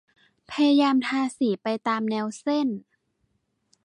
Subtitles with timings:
[0.51, 2.67] พยายามทาสีไปตามแนวเส้น